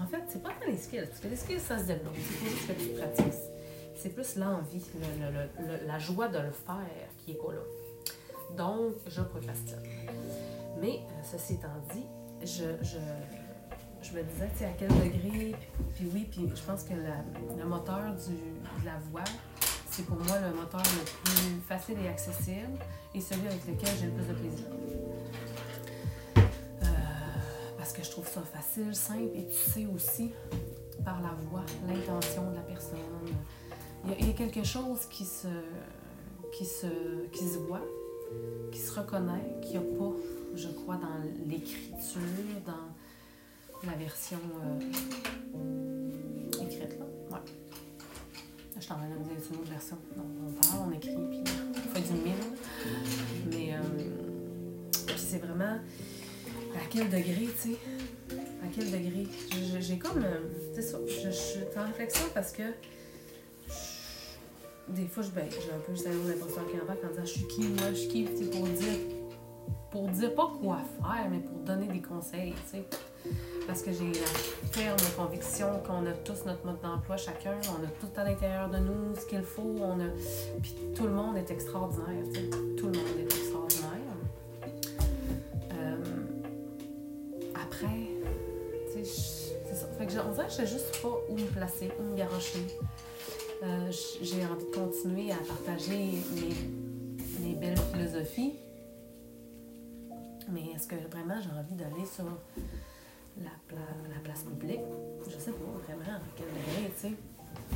En 0.02 0.08
fait, 0.08 0.24
c'est 0.30 0.44
pas 0.44 0.50
tant 0.50 0.70
les 0.70 0.78
skills, 0.78 1.06
parce 1.08 1.20
que 1.20 1.28
les 1.28 1.36
skills, 1.36 1.60
ça 1.60 1.80
se 1.80 1.86
développe. 1.86 2.16
C'est 2.16 2.40
pas 2.40 2.50
juste 2.50 2.68
que 2.68 2.74
tu 2.74 2.90
pratiques. 3.00 3.53
C'est 4.04 4.10
plus 4.10 4.36
l'envie, 4.36 4.82
le- 4.96 5.26
le- 5.26 5.32
le- 5.32 5.78
le- 5.82 5.88
la 5.88 5.98
joie 5.98 6.28
de 6.28 6.38
le 6.38 6.52
faire 6.52 6.76
qui 7.20 7.32
est 7.32 7.36
pas 7.36 7.54
là. 7.54 7.62
Donc, 8.58 8.96
je 9.08 9.22
procrastine. 9.22 9.82
Mais, 10.82 11.00
euh, 11.08 11.22
ceci 11.24 11.54
étant 11.54 11.70
dit, 11.94 12.04
je, 12.42 12.66
je, 12.82 12.98
je 14.02 14.14
me 14.14 14.24
disais, 14.24 14.50
tu 14.58 14.66
à 14.66 14.72
quel 14.78 14.90
degré, 14.90 15.56
puis, 15.96 16.10
oui, 16.14 16.28
puis 16.30 16.52
je 16.54 16.62
pense 16.64 16.84
que 16.84 16.92
le 16.94 17.64
moteur 17.66 18.14
du, 18.28 18.34
de 18.82 18.86
la 18.86 18.98
voix, 19.10 19.24
c'est 19.90 20.04
pour 20.06 20.18
moi 20.18 20.38
le 20.42 20.54
moteur 20.54 20.82
le 20.82 21.06
plus 21.24 21.62
facile 21.66 21.96
et 22.04 22.10
accessible 22.10 22.78
et 23.16 23.22
celui 23.22 23.48
avec 23.48 23.66
lequel 23.66 23.90
j'ai 24.02 24.08
le 24.08 24.12
plus 24.12 24.28
de 24.28 24.34
plaisir. 24.34 24.66
Euh, 26.38 26.86
parce 27.78 27.94
que 27.94 28.04
je 28.04 28.12
trouve 28.12 28.28
ça 28.28 28.42
facile, 28.42 28.94
simple 28.94 29.30
et 29.34 29.48
tu 29.48 29.72
sais 29.72 29.86
aussi 29.86 30.34
par 31.06 31.22
la 31.22 31.30
voix, 31.50 31.64
l'intention 31.88 32.50
de 32.52 32.56
la 32.56 32.62
personne. 32.64 32.98
Il 34.06 34.28
y, 34.28 34.30
a, 34.30 34.34
quelque 34.34 34.64
chose 34.64 35.06
qui 35.10 35.24
se, 35.24 35.48
qui, 36.52 36.66
se, 36.66 36.88
qui 37.32 37.46
se 37.46 37.58
voit, 37.58 37.82
qui 38.72 38.80
se 38.80 39.00
reconnaît, 39.00 39.62
qu'il 39.62 39.72
n'y 39.72 39.78
a 39.78 39.98
pas, 39.98 40.12
je 40.56 40.68
crois, 40.68 40.98
dans 40.98 41.22
l'écriture, 41.48 42.20
dans 42.66 43.90
la 43.90 43.96
version 43.98 44.40
euh, 44.62 44.80
écrite. 46.62 47.00
Là. 47.00 47.06
Ouais. 47.32 47.44
Je 48.76 48.82
je 48.82 48.88
t'envoie 48.88 49.06
une, 49.06 49.14
une 49.14 49.62
autre 49.62 49.72
version. 49.72 49.98
Donc, 50.18 50.26
on 50.48 50.52
parle, 50.52 50.90
on 50.90 50.92
écrit, 50.92 51.16
puis 51.30 51.44
on 51.74 51.96
fait 51.96 52.02
du 52.02 52.14
mime. 52.14 52.56
Mais, 53.52 53.74
euh, 53.74 53.80
c'est 55.16 55.40
vraiment 55.40 55.80
à 56.76 56.86
quel 56.90 57.10
degré, 57.10 57.48
tu 57.62 57.70
sais? 57.70 57.78
À 58.62 58.68
quel 58.74 58.92
degré? 58.92 59.28
J'ai 59.80 59.98
comme. 59.98 60.24
euh, 60.24 60.42
c'est 60.76 60.82
ça. 60.82 60.98
Je 61.08 61.30
suis 61.30 61.60
en 61.78 61.86
réflexion 61.86 62.26
parce 62.34 62.52
que. 62.52 62.64
Des 64.90 65.08
fois, 65.08 65.24
ben, 65.34 65.46
j'ai 65.50 65.72
un 65.72 65.80
peu 65.80 65.92
le 65.92 65.98
syndrome 65.98 66.28
d'imposteur 66.28 66.68
qui 66.70 66.80
embarque 66.80 67.04
en 67.04 67.08
disant 67.10 67.26
je 67.26 67.32
suis 67.32 67.48
qui, 67.48 67.62
moi, 67.70 67.90
je 67.90 67.96
suis 67.96 68.08
qui, 68.10 68.26
sais, 68.26 68.46
pour 68.46 68.68
dire. 68.68 69.00
Pour 69.92 70.08
dire 70.10 70.34
pas 70.34 70.52
quoi 70.60 70.80
faire, 71.02 71.30
mais 71.30 71.38
pour 71.38 71.60
donner 71.60 71.86
des 71.88 72.02
conseils, 72.02 72.54
tu 72.54 72.78
sais. 72.78 72.86
Parce 73.68 73.84
que 73.84 73.92
j'ai 73.92 74.08
la 74.08 74.26
ferme 74.72 74.98
conviction 75.16 75.68
qu'on 75.86 76.06
a 76.08 76.14
tous 76.26 76.46
notre 76.46 76.66
mode 76.66 76.82
d'emploi 76.82 77.16
chacun, 77.16 77.56
on 77.70 77.84
a 77.86 77.90
tout 78.00 78.10
à 78.18 78.24
l'intérieur 78.24 78.70
de 78.70 78.80
nous 78.80 79.16
ce 79.16 79.26
qu'il 79.28 79.44
faut, 79.44 79.76
on 79.80 80.00
a. 80.00 80.10
Puis 80.64 80.76
tout 80.96 81.04
le 81.04 81.12
monde 81.12 81.38
est 81.38 81.50
extraordinaire, 81.52 82.24
tu 82.34 82.42
sais. 82.42 82.50
Tout 82.76 82.88
le 82.88 82.94
monde 82.94 83.20
est 83.20 83.24
extraordinaire. 83.24 84.18
Euh, 85.74 86.04
Après, 87.54 88.10
tu 88.92 89.06
sais, 89.06 89.22
c'est 89.68 89.76
ça. 89.76 89.88
Fait 89.98 90.08
que 90.08 90.12
je 90.12 90.54
sais 90.54 90.66
juste 90.66 91.02
pas 91.04 91.16
où 91.30 91.36
me 91.36 91.46
placer, 91.46 91.92
où 92.00 92.04
me 92.12 92.18
garocher. 92.18 92.66
Euh, 93.62 93.92
j'ai 94.22 94.46
envie 94.46 94.66
de 94.66 94.76
continuer 94.76 95.32
à 95.32 95.38
partager 95.38 96.20
mes, 97.40 97.56
belles 97.56 97.78
philosophies. 97.78 98.56
Mais 100.50 100.72
est-ce 100.76 100.88
que 100.88 100.96
vraiment 100.96 101.40
j'ai 101.42 101.50
envie 101.50 101.76
d'aller 101.76 102.06
sur 102.06 102.26
la 103.38 104.20
place 104.24 104.44
publique? 104.44 104.82
Je 105.28 105.38
sais 105.38 105.52
pas 105.52 105.94
vraiment 105.94 106.18
à 106.18 106.22
quel 106.36 106.48
degré, 106.48 106.92
tu 106.96 107.08
sais. 107.08 107.14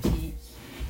Puis 0.02 0.34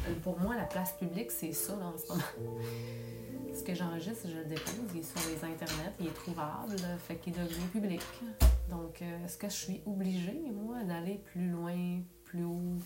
euh, 0.08 0.14
pour 0.24 0.40
moi, 0.40 0.56
la 0.56 0.64
place 0.64 0.94
publique, 0.94 1.32
c'est 1.32 1.54
ça 1.54 1.76
là, 1.76 1.88
en 1.88 1.98
ce 1.98 2.08
moment. 2.08 2.24
Ce 3.54 3.64
que 3.64 3.74
j'enregistre, 3.74 4.28
je 4.28 4.38
le 4.38 4.46
dépose, 4.46 4.74
il 4.94 5.00
est 5.00 5.04
sur 5.04 5.30
les 5.30 5.44
internets, 5.44 5.94
il 6.00 6.08
est 6.08 6.14
trouvable, 6.14 6.76
fait 7.08 7.16
qu'il 7.16 7.34
est 7.34 7.44
devenu 7.44 7.68
public. 7.68 8.02
Donc, 8.70 9.02
euh, 9.02 9.26
est-ce 9.26 9.38
que 9.38 9.50
je 9.50 9.56
suis 9.56 9.82
obligée, 9.88 10.44
moi, 10.54 10.84
d'aller 10.84 11.20
plus 11.26 11.50
loin, 11.50 12.02
plus 12.24 12.44
haut, 12.44 12.78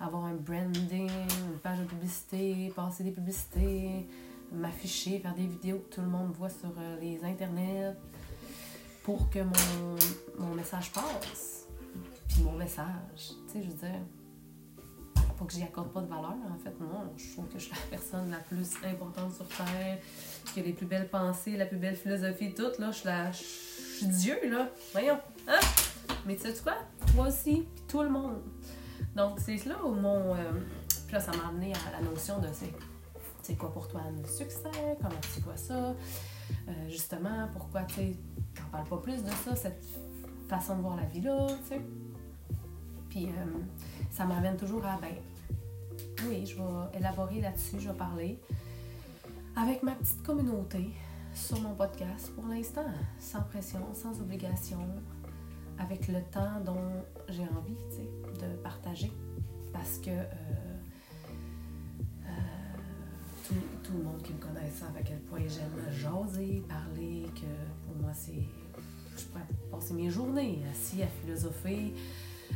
avoir 0.00 0.24
un 0.24 0.34
branding, 0.34 1.08
une 1.08 1.58
page 1.62 1.78
de 1.78 1.84
publicité, 1.84 2.72
passer 2.74 3.04
des 3.04 3.12
publicités, 3.12 4.08
m'afficher, 4.52 5.18
faire 5.20 5.34
des 5.34 5.46
vidéos 5.46 5.78
que 5.78 5.94
tout 5.94 6.00
le 6.00 6.08
monde 6.08 6.32
voit 6.32 6.48
sur 6.48 6.72
euh, 6.78 6.98
les 7.00 7.22
internets 7.24 7.94
pour 9.02 9.30
que 9.30 9.40
mon, 9.40 9.96
mon 10.38 10.54
message 10.54 10.90
passe? 10.92 11.66
Puis 12.28 12.42
mon 12.42 12.52
message, 12.52 12.86
tu 13.46 13.52
sais, 13.52 13.62
je 13.62 13.68
veux 13.68 13.76
dire, 13.76 14.00
pas 15.40 15.46
que 15.46 15.52
j'y 15.54 15.62
accorde 15.62 15.90
pas 15.90 16.02
de 16.02 16.06
valeur, 16.06 16.34
en 16.50 16.58
fait, 16.58 16.78
non. 16.80 17.12
Je 17.16 17.32
trouve 17.32 17.48
que 17.48 17.58
je 17.58 17.64
suis 17.64 17.72
la 17.72 17.96
personne 17.96 18.30
la 18.30 18.38
plus 18.38 18.68
importante 18.84 19.34
sur 19.34 19.48
Terre, 19.48 19.98
qui 20.52 20.60
a 20.60 20.62
les 20.62 20.74
plus 20.74 20.86
belles 20.86 21.08
pensées, 21.08 21.56
la 21.56 21.64
plus 21.64 21.78
belle 21.78 21.96
philosophie, 21.96 22.52
tout, 22.52 22.72
là. 22.78 22.90
Je 22.90 22.96
suis 22.96 23.06
la... 23.06 23.32
Je 23.32 23.38
suis 23.38 24.06
Dieu, 24.06 24.50
là. 24.50 24.68
Voyons, 24.92 25.18
hein? 25.48 25.60
Mais 26.26 26.36
tu 26.36 26.42
sais 26.42 26.62
quoi? 26.62 26.74
Toi 27.14 27.28
aussi, 27.28 27.66
puis 27.74 27.84
tout 27.88 28.02
le 28.02 28.10
monde. 28.10 28.42
Donc, 29.14 29.38
c'est 29.40 29.64
là 29.66 29.76
où 29.84 29.92
mon... 29.92 30.34
euh, 30.34 30.52
Puis 31.06 31.14
là, 31.14 31.20
ça 31.20 31.32
m'a 31.32 31.48
amené 31.48 31.72
à 31.74 32.00
la 32.00 32.08
notion 32.08 32.38
de 32.38 32.48
c'est, 32.52 33.56
quoi 33.56 33.72
pour 33.72 33.88
toi 33.88 34.02
le 34.16 34.26
succès? 34.28 34.70
Comment 35.00 35.20
tu 35.34 35.40
vois 35.40 35.56
ça? 35.56 35.94
Euh, 36.68 36.88
justement, 36.88 37.48
pourquoi, 37.52 37.82
tu 37.82 38.16
t'en 38.54 38.64
parles 38.70 38.88
pas 38.88 38.98
plus 38.98 39.22
de 39.24 39.30
ça, 39.30 39.56
cette 39.56 39.84
façon 40.48 40.76
de 40.76 40.82
voir 40.82 40.96
la 40.96 41.04
vie 41.04 41.20
là, 41.20 41.46
tu 41.62 41.68
sais? 41.68 41.80
Puis 43.08 43.26
euh, 43.26 43.30
ça 44.10 44.24
m'amène 44.24 44.56
toujours 44.56 44.84
à, 44.86 44.98
ben, 45.00 45.14
oui, 46.28 46.46
je 46.46 46.56
vais 46.56 46.98
élaborer 46.98 47.40
là-dessus, 47.40 47.80
je 47.80 47.88
vais 47.88 47.96
parler 47.96 48.40
avec 49.56 49.82
ma 49.82 49.92
petite 49.92 50.22
communauté 50.22 50.90
sur 51.34 51.60
mon 51.60 51.74
podcast 51.74 52.32
pour 52.34 52.46
l'instant, 52.46 52.84
sans 53.18 53.42
pression, 53.42 53.80
sans 53.94 54.20
obligation, 54.20 54.86
avec 55.78 56.08
le 56.08 56.22
temps 56.22 56.60
dont 56.64 57.04
j'ai 57.28 57.39
euh, 60.10 60.24
euh, 62.26 63.54
tout, 63.82 63.92
le 63.96 64.04
monde 64.04 64.22
qui 64.22 64.32
me 64.32 64.38
connaît 64.38 64.70
savent 64.70 64.96
à 64.96 65.02
quel 65.02 65.18
point 65.20 65.40
j'aime 65.40 65.92
jaser, 65.92 66.62
parler, 66.68 67.26
que 67.34 67.86
pour 67.86 67.96
moi 68.00 68.12
c'est... 68.12 68.42
Je 69.16 69.24
pourrais 69.24 69.46
passer 69.70 69.94
mes 69.94 70.10
journées 70.10 70.62
assis 70.70 71.02
à 71.02 71.06
philosopher, 71.06 71.92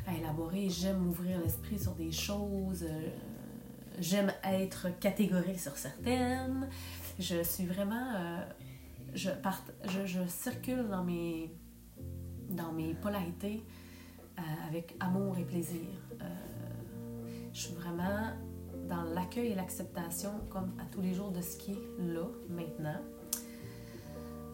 à 0.06 0.14
élaborer. 0.14 0.68
J'aime 0.68 0.98
m'ouvrir 0.98 1.40
l'esprit 1.40 1.78
sur 1.78 1.94
des 1.94 2.10
choses. 2.10 2.84
euh, 2.84 3.08
J'aime 4.00 4.32
être 4.42 4.88
catégorique 4.98 5.60
sur 5.60 5.76
certaines. 5.76 6.68
Je 7.18 7.42
suis 7.42 7.64
vraiment... 7.66 8.40
je, 9.14 9.28
je, 10.04 10.26
circule 10.26 10.88
dans 10.88 11.04
mes, 11.04 11.52
dans 12.50 12.72
mes 12.72 12.94
polarités 12.94 13.62
avec 14.66 14.96
amour 14.98 15.38
et 15.38 15.44
plaisir. 15.44 15.86
Je 17.54 17.60
suis 17.60 17.74
vraiment 17.74 18.32
dans 18.88 19.04
l'accueil 19.04 19.52
et 19.52 19.54
l'acceptation, 19.54 20.32
comme 20.50 20.74
à 20.80 20.84
tous 20.86 21.00
les 21.00 21.14
jours, 21.14 21.30
de 21.30 21.40
ce 21.40 21.56
qui 21.56 21.70
est 21.70 21.98
là, 21.98 22.26
maintenant. 22.48 23.00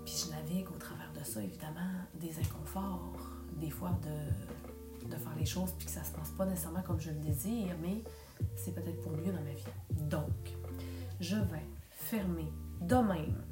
Puis 0.05 0.27
je 0.27 0.31
navigue 0.31 0.69
au 0.69 0.79
travers 0.79 1.11
de 1.19 1.25
ça, 1.25 1.43
évidemment, 1.43 1.81
des 2.15 2.39
inconforts, 2.39 3.17
des 3.59 3.71
fois 3.71 3.99
de, 4.03 5.09
de 5.09 5.17
faire 5.17 5.35
les 5.39 5.47
choses, 5.47 5.73
puis 5.79 5.87
que 5.87 5.93
ça 5.93 6.05
se 6.05 6.13
passe 6.13 6.29
pas 6.31 6.45
nécessairement 6.45 6.83
comme 6.83 7.01
je 7.01 7.11
le 7.11 7.17
désire, 7.17 7.75
mais 7.81 8.05
c'est 8.55 8.75
peut-être 8.75 9.01
pour 9.01 9.13
mieux 9.13 9.33
dans 9.33 9.43
ma 9.43 9.55
vie. 9.55 9.65
Donc, 9.93 10.55
je 11.21 11.37
vais 11.37 11.67
fermer 11.91 12.53
de 12.83 12.97
même, 12.97 13.43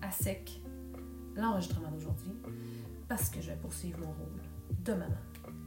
à 0.00 0.10
sec, 0.10 0.58
l'enregistrement 1.36 1.90
d'aujourd'hui, 1.90 2.32
parce 3.08 3.28
que 3.28 3.42
je 3.42 3.50
vais 3.50 3.58
poursuivre 3.58 3.98
mon 3.98 4.12
rôle 4.12 4.40
de 4.84 4.92
maman. 4.94 5.20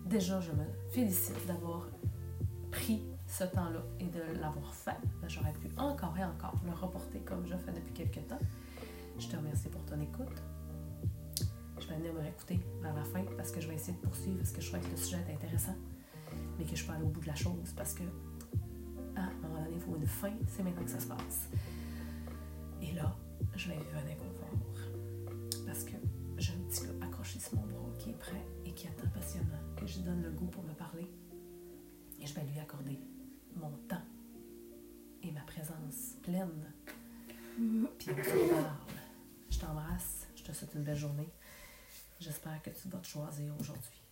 Déjà, 0.07 0.39
je 0.41 0.51
me 0.51 0.65
félicite 0.91 1.45
d'avoir 1.45 1.87
pris 2.73 3.03
ce 3.27 3.43
temps-là 3.43 3.83
et 3.99 4.07
de 4.07 4.39
l'avoir 4.41 4.73
fait. 4.73 4.97
J'aurais 5.27 5.53
pu 5.53 5.69
encore 5.77 6.17
et 6.17 6.23
encore 6.23 6.59
le 6.65 6.71
reporter 6.71 7.19
comme 7.23 7.45
je 7.45 7.55
fais 7.55 7.71
depuis 7.71 7.93
quelques 7.93 8.27
temps. 8.27 8.39
Je 9.19 9.27
te 9.27 9.35
remercie 9.35 9.69
pour 9.69 9.85
ton 9.85 9.99
écoute. 10.01 10.41
Je 11.79 11.87
vais 11.87 11.95
venir 11.97 12.13
me 12.13 12.19
réécouter 12.19 12.59
vers 12.81 12.95
la 12.95 13.03
fin 13.03 13.23
parce 13.37 13.51
que 13.51 13.61
je 13.61 13.67
vais 13.67 13.75
essayer 13.75 13.93
de 13.93 14.01
poursuivre 14.01 14.37
parce 14.37 14.51
que 14.51 14.61
je 14.61 14.67
crois 14.69 14.79
que 14.79 14.89
le 14.89 14.97
sujet 14.97 15.17
est 15.29 15.33
intéressant, 15.33 15.75
mais 16.57 16.65
que 16.65 16.75
je 16.75 16.83
peux 16.83 16.93
aller 16.93 17.03
au 17.03 17.09
bout 17.09 17.21
de 17.21 17.27
la 17.27 17.35
chose 17.35 17.73
parce 17.75 17.93
que 17.93 18.03
à 19.15 19.21
un 19.21 19.33
moment 19.47 19.61
donné, 19.63 19.75
il 19.75 19.81
faut 19.81 19.95
une 19.95 20.07
fin. 20.07 20.33
C'est 20.47 20.63
maintenant 20.63 20.83
que 20.83 20.89
ça 20.89 20.99
se 20.99 21.07
passe. 21.07 21.49
Et 22.81 22.91
là, 22.93 23.15
je 23.55 23.69
vais 23.69 23.75
vivre 23.75 23.97
un 23.97 24.11
inconfort 24.11 25.65
parce 25.67 25.83
que 25.83 25.93
j'ai 26.39 26.53
un 26.53 26.67
petit 26.67 26.81
gars 26.85 27.05
accroché 27.05 27.39
sur 27.39 27.55
mon 27.55 27.67
bras 27.67 27.91
qui 27.99 28.09
est 28.09 28.17
prêt 28.17 28.43
et 28.65 28.71
qui 28.71 28.87
attend 28.87 29.07
patiemment 29.13 29.61
que 29.77 29.85
je 29.85 29.99
donne 29.99 30.23
le 30.23 30.31
goût 30.31 30.47
pour 30.47 30.63
me 30.63 30.73
parler. 30.73 31.07
Et 32.23 32.25
je 32.25 32.33
vais 32.35 32.43
lui 32.43 32.57
accorder 32.57 32.97
mon 33.57 33.71
temps 33.89 34.01
et 35.21 35.31
ma 35.31 35.41
présence 35.41 36.15
pleine. 36.23 36.71
Puis 37.99 38.11
on 38.11 38.23
se 38.23 38.49
parle. 38.49 38.65
Je 39.49 39.59
t'embrasse. 39.59 40.27
Je 40.33 40.43
te 40.43 40.53
souhaite 40.53 40.73
une 40.73 40.83
belle 40.83 40.95
journée. 40.95 41.29
J'espère 42.21 42.61
que 42.61 42.69
tu 42.69 42.87
vas 42.87 42.99
te 42.99 43.07
choisir 43.07 43.53
aujourd'hui. 43.59 44.02